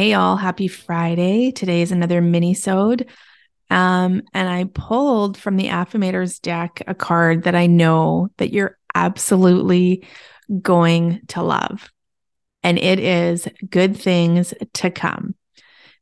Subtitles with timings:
[0.00, 1.50] Hey y'all, happy Friday.
[1.50, 3.06] Today is another mini-sode.
[3.68, 8.78] Um, and I pulled from the Affirmators deck a card that I know that you're
[8.94, 10.06] absolutely
[10.62, 11.90] going to love.
[12.62, 15.34] And it is good things to come.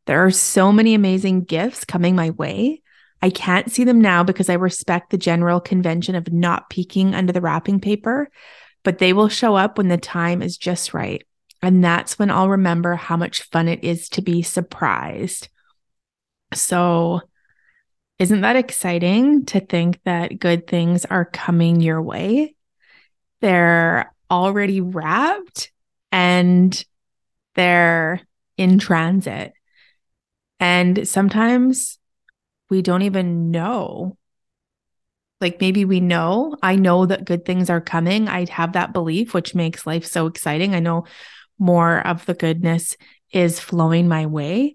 [0.07, 2.83] There are so many amazing gifts coming my way.
[3.21, 7.33] I can't see them now because I respect the general convention of not peeking under
[7.33, 8.31] the wrapping paper,
[8.85, 11.25] but they will show up when the time is just right.
[11.63, 15.49] And that's when I'll remember how much fun it is to be surprised.
[16.55, 17.21] So,
[18.19, 22.55] isn't that exciting to think that good things are coming your way?
[23.41, 25.71] They're already wrapped
[26.11, 26.85] and
[27.55, 28.21] they're
[28.57, 29.53] in transit.
[30.61, 31.99] And sometimes
[32.71, 34.17] we don't even know.
[35.41, 38.29] Like maybe we know, I know that good things are coming.
[38.29, 40.75] I have that belief, which makes life so exciting.
[40.75, 41.05] I know
[41.59, 42.97] more of the goodness
[43.33, 44.75] is flowing my way.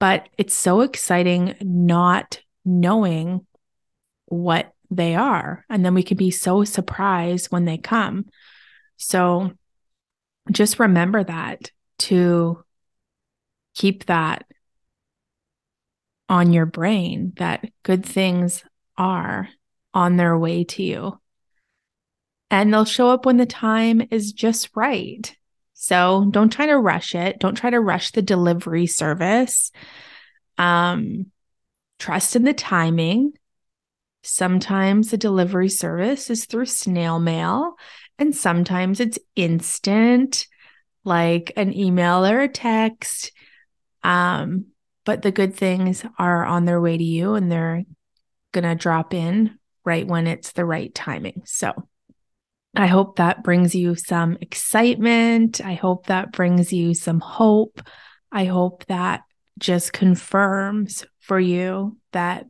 [0.00, 3.46] But it's so exciting not knowing
[4.26, 5.64] what they are.
[5.68, 8.26] And then we can be so surprised when they come.
[8.96, 9.52] So
[10.50, 12.64] just remember that to
[13.74, 14.44] keep that
[16.28, 18.64] on your brain that good things
[18.96, 19.48] are
[19.94, 21.20] on their way to you.
[22.50, 25.34] And they'll show up when the time is just right.
[25.80, 27.38] So don't try to rush it.
[27.38, 29.70] Don't try to rush the delivery service.
[30.58, 31.26] Um,
[32.00, 33.34] trust in the timing.
[34.24, 37.76] Sometimes the delivery service is through snail mail,
[38.18, 40.48] and sometimes it's instant,
[41.04, 43.30] like an email or a text.
[44.02, 44.66] Um,
[45.04, 47.84] but the good things are on their way to you and they're
[48.50, 51.42] going to drop in right when it's the right timing.
[51.44, 51.72] So,
[52.78, 55.60] I hope that brings you some excitement.
[55.60, 57.82] I hope that brings you some hope.
[58.30, 59.22] I hope that
[59.58, 62.46] just confirms for you that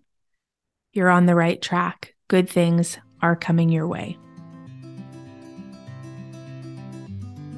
[0.93, 2.15] you're on the right track.
[2.29, 4.19] Good things are coming your way.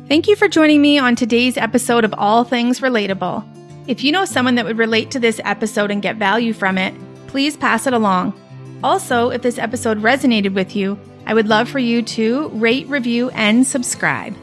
[0.07, 3.45] Thank you for joining me on today's episode of All Things Relatable.
[3.89, 6.95] If you know someone that would relate to this episode and get value from it,
[7.27, 8.33] please pass it along.
[8.85, 10.97] Also, if this episode resonated with you,
[11.31, 14.35] I would love for you to rate, review, and subscribe.